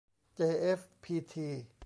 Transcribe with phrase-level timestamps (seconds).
[0.37, 1.49] จีเอฟพีที